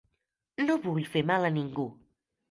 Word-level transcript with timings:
No 0.69 0.77
vull 0.85 1.03
fer 1.15 1.21
mal 1.31 1.45
a 1.49 1.51
ningú. 1.59 1.85